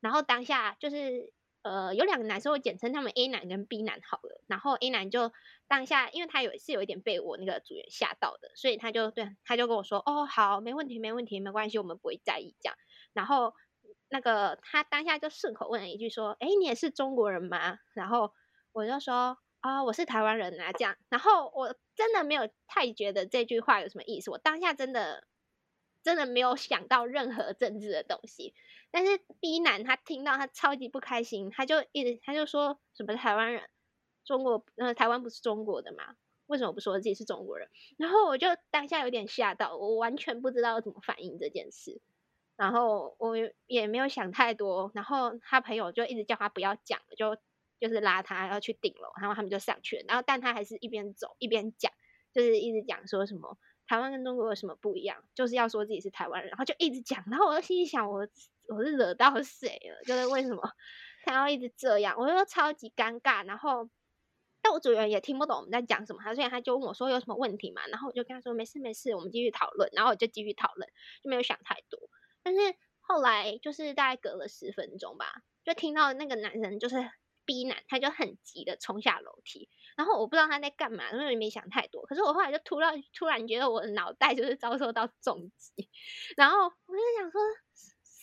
[0.00, 1.32] 然后当下就是。
[1.64, 4.42] 呃，有两个男生，我简称他们 A 男跟 B 男好了。
[4.46, 5.32] 然后 A 男就
[5.66, 12.76] 当下，因为他有是有一点被我那个组员吓到的，所以他就对他就跟我说：“哦，好，没问题，没问题，没关系，我们不会在意这样。”
[13.14, 13.54] 然后
[14.10, 18.34] 那个他当下就顺口问了一句说：“哎，你也是中国人吗？”然后
[18.72, 25.26] 我就说：“啊、我是台湾人啊。”这样，然后我真的没有太觉得这句话有什么意思，我当下真的
[26.02, 28.52] 真的没有想到任何政治的东西。
[28.94, 33.68] 但是 B 男他听到他超级不开心，他就一直他就说什么台湾人，
[34.24, 36.14] 中国呃台湾不是中国的嘛？
[36.46, 37.68] 为什么不说自己是中国人？
[37.98, 42.00] 然后我就当下有点吓到，我完全不知道怎么反应这件事，
[42.54, 43.34] 然后我
[43.66, 47.36] 也没有想太多，然后他朋友就一直叫他不要讲，就
[47.80, 51.90] 就是拉他要去顶楼，然后他们就上去了，然后但他还是一边走一边讲，
[52.32, 58.26] 就是一直讲说什么台湾跟中国有什么不一样，就是要说自己是台湾人，然后就一直讲，然后我就心里想我。
[58.66, 60.02] 我是惹到谁了？
[60.06, 60.62] 就是为什么
[61.22, 62.16] 他要一直这样？
[62.18, 63.46] 我就超级尴尬。
[63.46, 63.90] 然后，
[64.62, 67.86] 但我主人也听不懂我们在讲什么，他所以他就问我说有什么问题嘛？
[67.88, 69.90] 然后我就跟他说没事没事，我们继续讨论。
[69.92, 70.88] 然后我就继续讨论，
[71.22, 72.00] 就没有想太多。
[72.42, 76.96] 但是后来就是大概隔了十分钟吧，就听到那个男生就是
[77.44, 79.68] 逼男，他就很急的冲下楼梯。
[79.96, 82.04] 然后我不知道他在干嘛，因为没想太多。
[82.06, 85.88] 可是我后来就突然突然觉得我的脑袋就是遭受到重击，
[86.36, 87.40] 然后我就想说。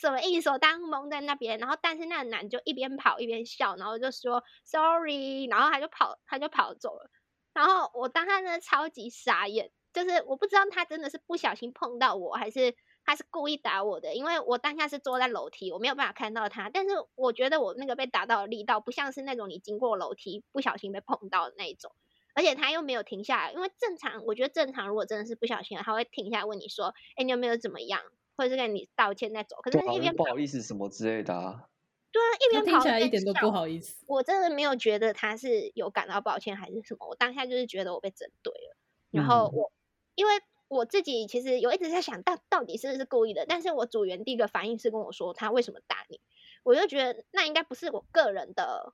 [0.02, 0.50] 什么意思？
[0.50, 7.12] 我当蒙在那边，然后但是那个男就一边跑一边笑，然后就说 sorry，然后他就跑，他就跑走了。
[7.54, 16.70] 然后我当他真的超级傻眼，就是我不知道他真的是不小心碰到我，还是他是故意打我的，因为我当下是坐在楼梯，我没有办法看到他。
[16.70, 21.92] 但是我觉得我那个被打到的力道不像是那种你经过楼梯不小心被碰到的那一种，
[22.34, 28.02] 而且他又没有停下来，因为正常我觉得正常如果真的是不小心了，他会停下来问你说，哎，你有没有怎么样？
[28.38, 31.66] 或者是跟你道歉再走，可是一边不好意思什么之类的啊。
[32.12, 34.04] 对啊，一边跑听起来一点都不好意思。
[34.08, 38.78] 我真的没有觉得他是有感到抱歉还是什么，我当下就是觉得我被针对了。
[39.12, 39.72] 然后我、嗯、
[40.16, 40.32] 因为
[40.72, 46.22] 我自己其实有一直在想到到底是不是故意的，但是我组员第一个反应是跟我说他为什么打你，
[46.64, 48.94] 我就觉得那应该不是我个人的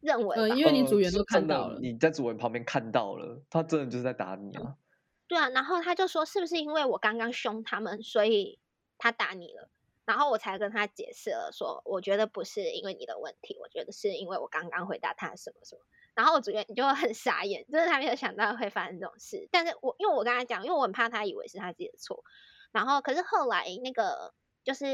[0.00, 4.62] 认为、呃，因为你组员都看到了，呃、你在组员旁边看到了，他真的就是在打你啊。
[4.64, 4.76] 嗯
[5.26, 8.58] 对啊，然后他就说是不是因为我刚刚凶他们，所以
[8.98, 9.68] 他打你了？
[10.04, 15.82] 然后我才跟他解释了说，我觉得不是因为你的问题，我觉得是因为我刚刚回答他什么什么。
[16.14, 19.48] 然后我主角你就很傻眼，就是他没有想到会发生这种事。
[19.52, 22.24] 但是我因为我跟他讲，因为我很怕他以为是他自己的错。
[22.72, 24.34] 然后可是后来那个
[24.64, 24.86] 就是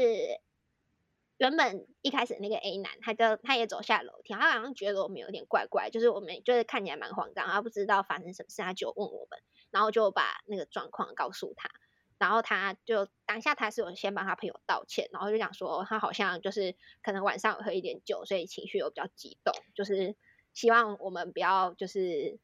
[1.37, 9.39] 原本一开始那个 A 男，他就他也走下楼梯，他好像觉得我们有点怪怪，就是我们就是看起来蛮慌张，他不知道发生什么事，他就问我们。
[9.69, 11.69] 然后就把那个状况告诉他，
[12.19, 20.15] 然后他就当下他是有先帮他朋友道歉，然后就讲说他好像就是可能晚上喝一点酒，所以情绪又比较激动，就是
[20.53, 22.39] 希望我们不要就是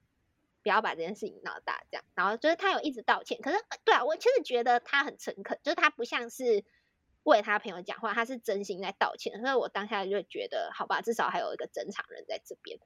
[0.62, 2.06] 不要把这件事情闹大这样。
[2.14, 6.64] 然后就是他有一直道歉，可是对啊，我其实觉得他很诚恳，就是他不像是
[7.24, 9.42] 为他朋友讲话，他是真心在道歉。
[9.42, 12.80] 所以我当下就觉得好吧，至少还有一个正常人在这边，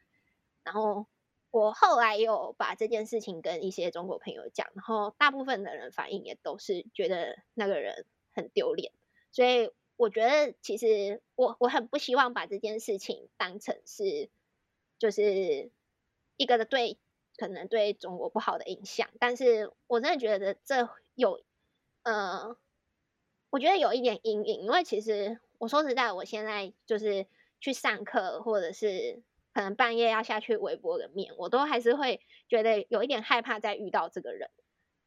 [0.63, 1.05] 然后。
[1.57, 8.91] 我后来有把这件事情跟一些中国朋友讲，然后大部分的人反应也都是觉得那个人很丢脸，
[9.31, 14.29] 所以我觉得其实我我很不希望把这件事情当成是
[14.99, 15.71] 就是
[16.35, 16.99] 一个对
[17.35, 19.09] 可能对中国不好的影响。
[19.19, 21.41] 但是我真的觉得这有，
[22.03, 22.55] 呃，
[23.49, 27.25] 我觉得有一点阴影，因为其实我说实在，我现在就是
[27.59, 29.23] 去上课，或者是
[29.57, 34.51] 可能半夜要下去微波个面，我都还是会觉得有一点害怕再遇到这个人，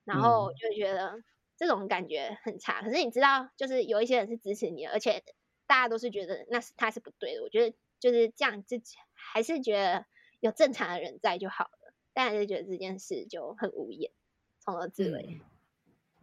[0.02, 1.22] 然后就觉得
[1.56, 2.82] 这种感觉很差。
[2.82, 5.22] 可是你知道，就是有一些人是支持你的，而且
[5.68, 7.44] 大家都是觉得那是他是不对的。
[7.44, 10.04] 我觉得就是这样，自己还是觉得。
[10.40, 14.10] 有正常的人在就好了，但还是觉得这件事就很无言，
[14.58, 15.38] 从头至尾。
[15.38, 15.40] 嗯、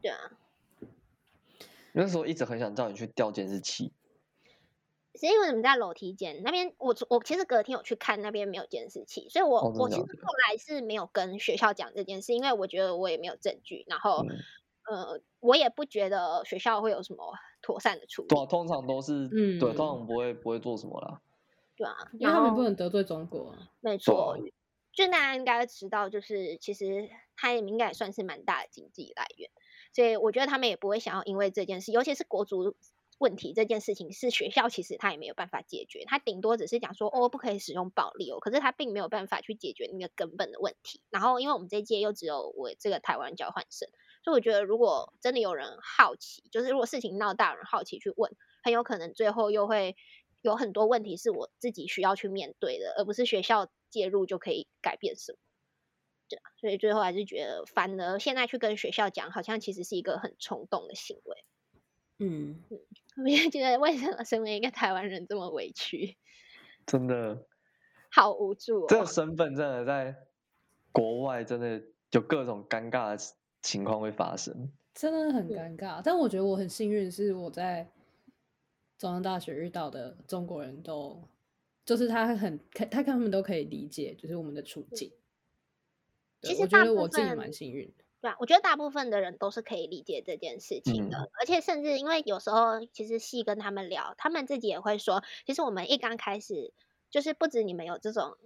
[0.02, 0.32] 对啊，
[1.92, 3.94] 那时候一直很想叫你去调监视器，
[5.18, 14.24] 是因为你们在楼梯间那边，我我其实隔天有去看那边没有监视器，所以我、哦、我其实后来是没有跟学校讲这件事，因为我觉得我也没有证据，然后、
[14.90, 18.28] 嗯、呃，我也不觉得学校会有什么妥善的处理。
[18.28, 21.20] 对、啊，通常都是，嗯，对，通常不会不会做什么啦。
[21.76, 23.56] 对啊，因为他们不能得罪中国。
[23.82, 24.38] 没错，
[24.94, 29.50] 就大家应该知道，就是其实他也应该也算是蛮大的经济来源，
[29.94, 32.76] 所以我觉得他们也不会想要因为这件事，尤其是国族
[33.18, 41.02] 问题这件事情，是学校其实他也没有办法解决，他顶多只是讲说哦不可以使用暴力哦，可是他并没有办法去解决那个根本的问题。
[41.10, 43.90] 然后因为我们这一届又只有我这个台湾交换生，
[44.24, 49.96] 所以我觉得如果真的有人好奇，就是如果事情闹大，有人好奇去问，很有可能最后又会。
[50.44, 55.40] 有很多问题是我自己需要去面对的，而不是学校介入就可以改变什么。
[56.30, 61.44] 对啊，所以最后还是觉得，反而现在去跟学校讲，好像其实是一个很冲动的行为。
[62.20, 62.64] 嗯，
[63.18, 66.18] 我也觉得为什么身为一个台湾人这么委屈？
[66.86, 67.46] 真的
[68.10, 68.86] 好无助哦。
[68.88, 70.16] 这个身份真的在
[70.92, 76.02] 国外真的有各种尴尬的情况会发生，真的很尴尬。
[76.04, 77.90] 但我觉得我很幸运，是我在。
[79.00, 81.22] 中央大学遇到的中国人都，
[81.86, 85.12] 就是他很，他他们都可以理解，就是我们的处境。
[86.42, 88.04] 其实我觉得我自己蛮幸运的。
[88.22, 96.74] 对啊，我觉得大部分的人都是可以理解这件事情的，嗯、而且甚至因为有时候其实细跟他们聊，他们自己也会说，其实我们一刚开始
[97.10, 98.38] 就是不止你们有这种。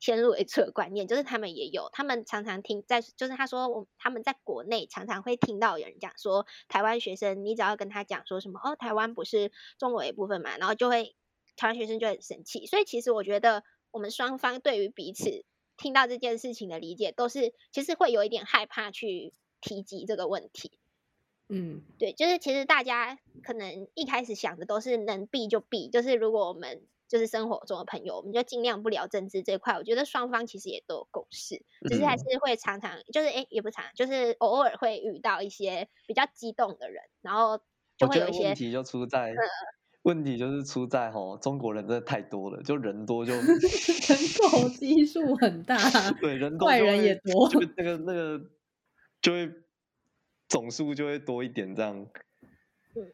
[0.00, 11.14] 先入为主的观念，就是他们也有，他们常常听在，就是他说我他们在国内常常会听到有人讲说，台湾学生，你只要跟他讲说什么哦，台湾不是中国一部分嘛，然后就会
[11.54, 12.66] 台湾学生就很生气。
[12.66, 13.62] 所以其实我觉得
[13.92, 15.44] 我们双方对于彼此
[15.76, 20.72] 听到这件事情的理解，都是其实会有一点害怕去提及这个问题。
[21.48, 26.86] 嗯，对，就是其实大家可能一开始想的都是能避就避，就是如果我们。
[27.08, 29.74] 就是生活中的朋友，我们就尽量不聊政治这块。
[29.74, 37.60] 我觉得双方其实也都有共识，只是还是会常常，就是哎，也不常，就是偶尔会遇到一些比较激动的人，然后
[37.98, 39.36] 就会有一些问题就出在，嗯、
[40.02, 43.42] 问题就是出在吼，中国人真的太多了，就人多就 人
[44.50, 45.78] 口基数很大，
[46.20, 48.40] 对，人多坏人也多，就那个那个
[49.20, 49.50] 就会
[50.48, 52.06] 总数就会多一点这样。
[52.94, 53.12] 嗯，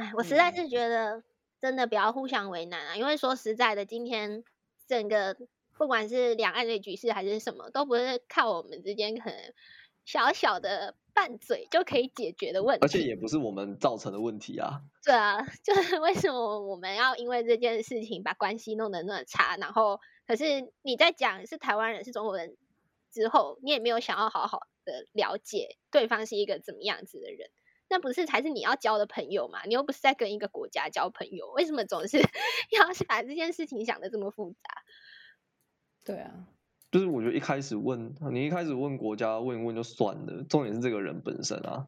[0.00, 1.22] 哎，我实在是觉得。
[1.58, 2.96] 真的不要互相为难啊！
[2.96, 4.44] 因为说实在的，今天
[4.86, 5.34] 整个
[5.76, 9.38] 不管是两岸的局势还是什么，都不是靠我们之间可能
[10.06, 14.80] 小小的拌嘴就可以解决的问题，而且也不是我们造成的问题啊。
[15.04, 19.56] 对啊， 就是为什么我们要因为这件事情把关系弄得那么差？
[19.58, 22.56] 然后，可是你在讲是台湾人是中国人
[23.12, 27.50] 之后，你也没有想要好好的了解对方是一个怎么样子的人。
[27.88, 29.62] 那不是才是你要交的朋友嘛？
[29.64, 32.18] 你又不是在跟一个国家交朋友，为什么总是
[32.70, 34.82] 要是把这件事情想的这么复杂？
[36.04, 36.48] 对啊，
[36.90, 41.86] 就是我觉得一开始问你一开始问国家问一问就算了，重点是这个人本身啊。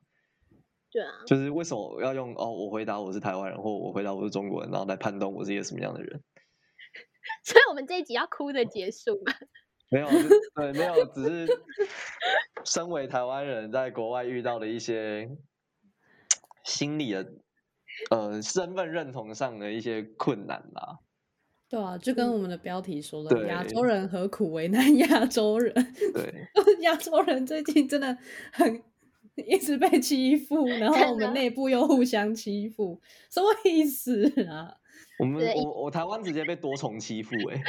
[0.90, 2.50] 对啊，就是为什么要用哦？
[2.50, 6.22] 我回答我是台湾人，或我回答我是中国人，然后来判断我是一个什么样的人？
[7.44, 9.32] 所以我们这一集要哭的结束吗？
[9.90, 10.08] 没有，
[10.54, 11.46] 对，没有，只是
[12.64, 15.30] 身为台湾人在国外遇到的一些。
[16.64, 17.32] 心理的，
[18.10, 20.98] 呃，身份认同上的一些困难啦。
[21.68, 25.72] 对啊，就跟我们的标题说的，亚洲人何苦为难亚洲人？
[26.14, 26.48] 对，
[26.80, 28.16] 亚洲人最近真的
[28.52, 28.82] 很
[29.36, 33.00] 一直被欺负，然后我们内部又互相欺负，
[33.30, 34.74] 什么意思啊？
[35.20, 37.60] 我们我我台湾直接被多重欺负，哎，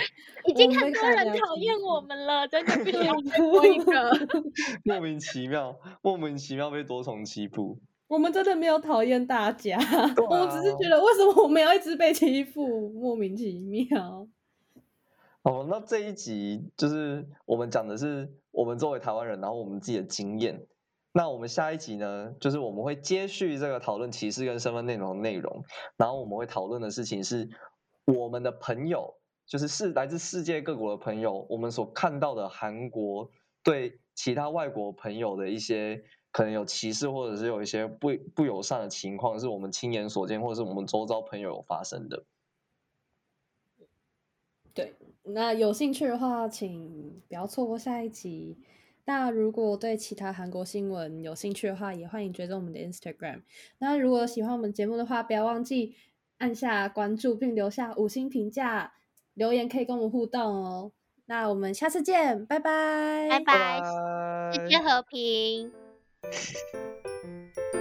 [0.45, 4.27] 已经很多人讨厌我们了，真的不需要再多一个，
[4.85, 7.79] 莫名其妙，莫名其妙被多重欺负。
[8.09, 14.27] 我们真的没有讨厌大家，啊、 我只是觉得为什么我们要一直被欺负，莫名其妙。
[15.43, 20.65] 哦，那这一集就是我们讲的是我们作为台湾人，然后我们自己的经验。
[21.11, 25.63] 那我们下一集呢，就是我们会接续这个讨论歧视跟身份内容的内容，
[25.95, 27.47] 然后我们会讨论的事情是
[28.05, 29.13] 我们的朋友
[29.45, 33.29] 就是是来自世界各国的朋友，我们所看到的韩国
[33.63, 42.23] 对其他外国朋友的一些可能有歧视，或者是有一些不不友善的情况，是我们亲眼所见，或者是我们周遭朋友有发生的。
[44.73, 48.57] 对，那有兴趣的话，请不要错过下一集。
[49.05, 53.41] 那如果对其他韩国新闻有兴趣的话，也欢迎追踪我们的 Instagram。
[53.79, 55.95] 那如果喜欢我们节目的话，不要忘记
[56.37, 58.93] 按下关注，并留下五星评价，
[59.33, 60.91] 留言可以跟我们互动哦。
[61.25, 65.78] 那我们下次见，拜拜，拜拜，世界和平。
[66.23, 66.57] Thank
[67.73, 67.78] you.